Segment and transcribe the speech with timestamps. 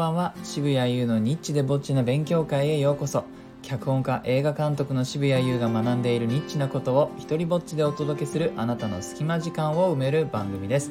[0.00, 0.34] ばんは。
[0.44, 3.24] 渋谷優のニッチでぼっちな勉強会へようこそ。
[3.60, 10.90] 脚本家映画監督の渋谷優が学んでいるニッチなことを一人ぼっちでお届けするあなたの隙間時間を埋める番組です、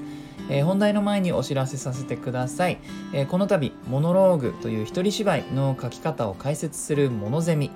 [0.51, 2.77] えー本題の前にお知らせさせてください、
[3.11, 7.71] えーこの度モノローグという一人芝居の書き方を解説するモノゼミ。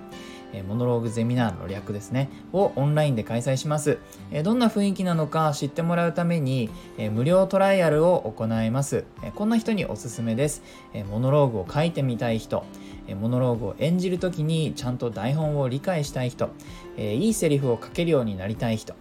[0.62, 3.98] モノローグゼミナールの略ですねをオンラインで開催します、
[4.32, 10.61] えどんな雰囲気なのか知ってもらうために、え無料トライアルを行います、えこんな人におすすめです、
[10.94, 12.64] えモノローグを書いてみたい人。
[13.08, 16.50] えモノローグを演じるときにちゃんと台本を理解したい人、
[16.97, 18.94] えいいセリフを書けるようになりたい人。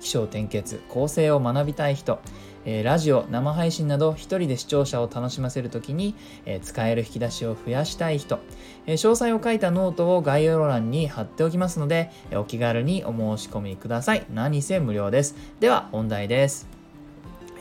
[0.00, 2.20] 起承転結構成を学びたい人、
[2.64, 6.14] ラジオ生配信など一人で視聴者を楽しませるときに、
[6.62, 8.38] 使える引き出しを増やしたい人、
[8.86, 14.26] 詳細を書いたノートを概要欄に貼っておきますので、お気軽にお申し込みください。
[14.32, 15.34] 何せ無料です。
[15.58, 16.80] では本題です。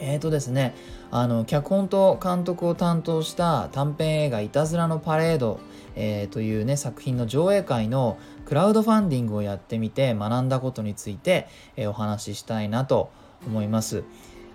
[0.01, 0.75] えーとですね
[1.11, 5.59] あの脚本と監督を担当した短編映画「いたずらのパレード」
[5.95, 13.09] えーというね作品の上映会のクラウドファンディングをやってみて学んだことについて、えーお話ししたいなと
[13.45, 14.03] 思います。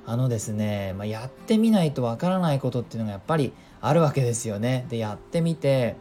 [0.06, 4.86] あのですね、まあ、やってみないとわからないことっていうのがやっぱりあるわけですよね。
[4.88, 5.96] でやってみて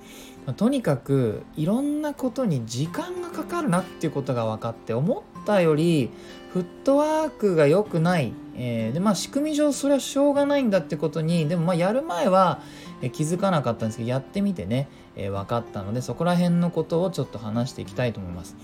[0.45, 6.09] まあとにかくいろんなことに時間がかかるなっていうことが分かって思ったより
[6.51, 12.61] フットワークが良くない、えーでまあ仕組み上それはしょうがないんだってことにでもまあやる前は
[13.11, 18.55] 気づかなかったんですけどやってみてね、えー分かったのでそこら辺のことをちょっと話していきたいと思います。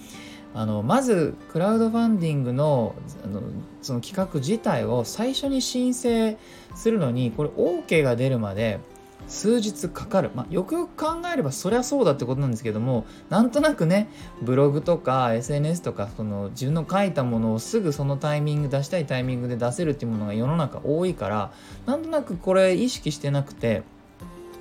[0.53, 3.41] あのまずクラウドファンディングのあの
[3.81, 6.37] その企画自体を最初に申請
[6.75, 8.79] するのにこれ OK が出るまで
[9.27, 14.09] 数日かかる、まあ、よくよく考えればそりゃそうだってことなんですけどもなんとなくね
[14.41, 21.51] ブログとか SNS とかその自分の書いたものをすぐそのタイミング出したいタイミングで出せるっていうものが世の中多いから
[21.85, 23.83] なんとなくこれ意識してなくて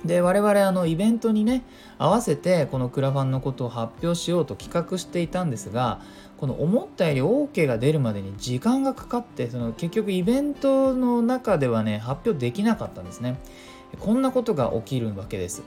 [0.05, 1.63] で我々あのイベントにね
[1.97, 6.01] 合わせてこのクラファンのことを発表しようと企画していたんですが
[6.37, 13.37] この思ったより OK が出るまでに時間がかかってその結局イベントの中ではね発表できなかったんですね。
[13.99, 15.63] こんなことが起きるわけです。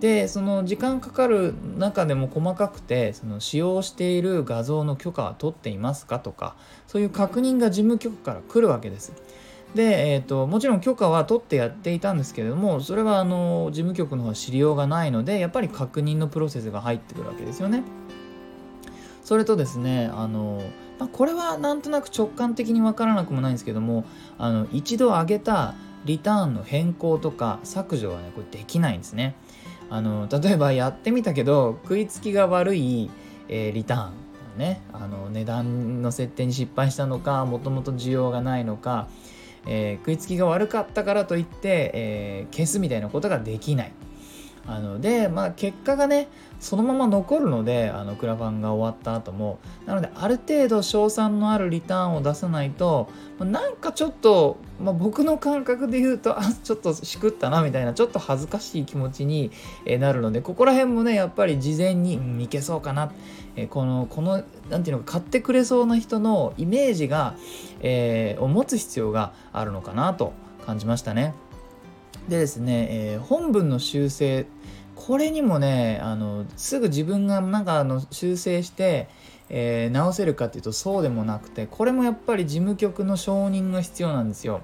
[0.00, 6.54] でその時間かかる中でも細かくてその使用している画像の許可は取っていますかとか
[6.86, 9.12] そういう確認が事務局から来るわけです。
[9.76, 17.84] で、えー、ともちろん許可は取ってやっていたんですけれどもそれはあの事務局の方は知りようがないのでやっぱり確認のプロセスが入ってくるわけですよね。
[19.22, 20.62] それとですねあの、
[20.98, 24.04] まあ、これはなんとなく直感的に分からなくもないんですけども
[24.38, 29.36] あの一度上げたリターンの変更とか削除はねこれできないんですね。
[29.90, 33.10] あの例えばやってみたけど食いつきが悪い、
[33.48, 34.26] えーリターン
[34.58, 39.08] ねあの値段の設定に失敗したのかもともと需要がないのか
[39.66, 43.92] えー食いつきが悪かったからといって、えー消すみたいなことができない。
[44.68, 46.28] あので、まあ、結果がね
[46.58, 59.52] そのまま残るのであのクラファンが終わった後もなのである程度賞賛のあるリターンを出さないとまなんかちょっと、まあ、僕の感覚で言うとあちょっとしくったなみたいなちょっと恥ずかしい気持ちに
[59.98, 63.12] なるのでここら辺もねやっぱり事前に、うん、いけそうかな、
[63.54, 67.36] えこのこのなんていうのか買ってくれそうな人のイメージが、
[67.80, 70.32] えーを持つ必要があるのかなと
[70.64, 71.34] 感じましたね。
[72.28, 74.46] でですね、えー本文の修正
[74.96, 79.08] これにもねあのすぐ自分がなんかあの修正して、
[79.48, 84.62] えー直せるかっていうとそうでもなくてこれもやっぱり事務局の承認が必要なんですよ。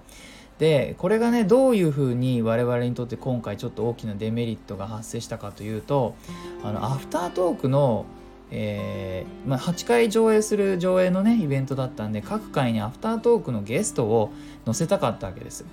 [0.59, 6.15] でこれがねどういうふうに我々にとって今回ちょっと大きなデメリットが発生したかというと
[6.63, 8.07] あのアフタートークの
[8.55, 14.31] えーまあ、8回上映する上映のねイベントだったんで各回にアフタートークのゲストを
[14.67, 15.65] 載せたかったわけです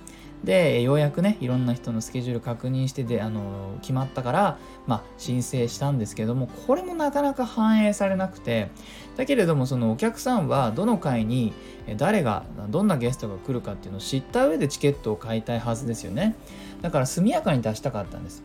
[0.44, 8.70] でようやくねいろんな人のスケジュール確認してであの決まったから、まあ、申請したんですけどもこれもなかなか反映されなくて
[9.16, 11.52] だけれどもそのお客さんはどの回に
[11.96, 16.36] 誰がどんなゲストが来るかっていうのを知った上でチケットを買いたいはずですよね。
[16.80, 18.42] だから速やかに出したかったんです。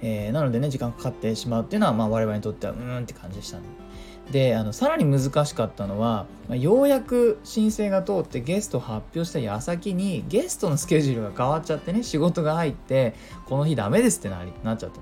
[0.00, 3.58] えーなのでね時間かかってしまうっていうのは、まあ、我々にとってはうーんって感じでした、
[4.30, 13.14] であのさらに難しかったのは、まあようやく申請が通ってゲスト発表した矢先にゲストのスケジュールが変わっちゃってね仕事が入って
[13.46, 15.00] この日ダメですってななっちゃった。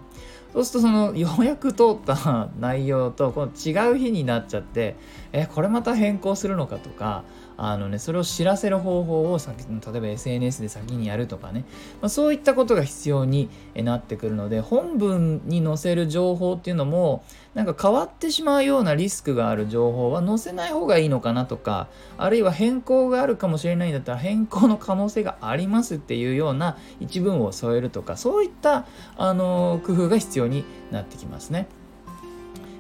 [0.54, 4.94] そうするとそのようやく通った内容とこの違う日になっちゃって
[5.32, 7.24] えこれまた変更するのかとか
[7.56, 11.64] あのね、それを知らせる方法を先例えば SNS で先にやるとかね、
[12.00, 17.24] まあ、そういったことが必要になってくるので本文に載せる情報っていうのも
[17.54, 28.86] なんか変わってしまうようなリスクがある情報は載せない方がいいのかなとかあるいは変更があるかもしれないんだったら変更の可能性がありますっていうような一文を添えるとかそういった
[29.16, 31.66] あの工夫が必要になってきますね。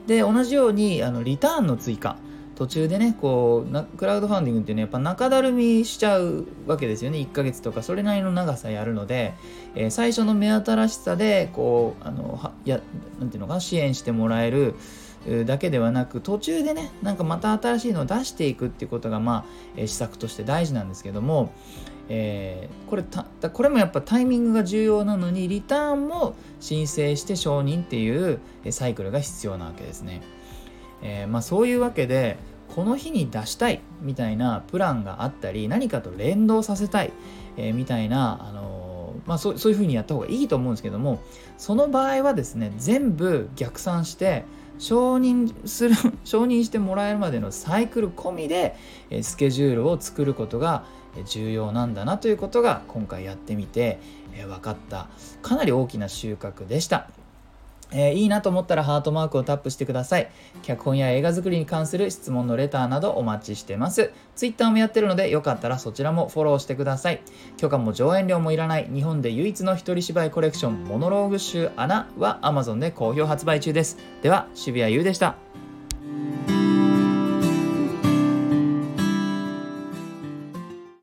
[0.06, 2.16] で同じようにあのリターンの追加。
[2.54, 7.18] 途中でねこうクラウドファンディングっていうのはやっぱ中だるみしちゃうわけですよね。
[7.18, 7.82] 1ヶ月とか。
[7.82, 9.34] それなりの長さやるので、
[9.74, 12.80] えー、最初の目新しさでこうあのや
[13.20, 14.74] なていうのか支援してもらえる
[15.46, 21.52] だけではなく途中でねなんかまた新しいのを出していくっていうことがまあ、施策として大事なんですけども、
[22.08, 28.40] えー、これたこれもやっぱタイミングが重要なのにリターンも申請して承認っていう
[28.70, 30.22] サイクルが必要なわけですね。
[31.02, 32.38] えー、まあ、そういうわけで
[32.74, 37.12] この日に出したいみたいなプランがあったり何かと連動させたい、
[37.56, 41.20] えー、みたいな、あのー、まあ、そうそういうふうにやった方がいいと思うんですけども
[41.58, 44.44] その場合はですね全部逆算して
[44.78, 45.94] 承認する
[46.24, 48.76] 承認してもらえるまでのサイクル込みで、
[49.22, 50.84] スケジュールを作ることが
[51.26, 54.00] 重要なんだなということが今回やってみて、
[54.46, 55.08] 分かった
[55.42, 57.08] かなり大きな収穫でした。
[57.94, 60.30] えー、いいなと思ったらハートマークをタップしてください。
[60.62, 64.12] 脚本や映画作りに関する質問のレターなどお待ちしてます。
[64.36, 67.22] Twitter もやってるのでよかったらそちらもフォローしてください。
[67.56, 73.96] 許可も上演料もいらない日本で唯一の一人芝居コレクションモノローグ集穴は Amazon で好評発売中です。
[74.22, 75.43] では渋谷優でした。